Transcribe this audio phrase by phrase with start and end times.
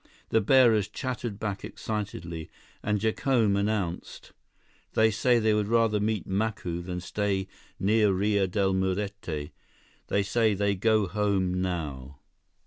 [0.29, 2.49] The bearers chattered back excitedly,
[2.81, 4.31] and Jacome announced:
[4.93, 7.47] "They say they would rather meet Macu than stay
[7.79, 9.51] near Rio Del Muerte.
[10.07, 12.17] They say they go home now."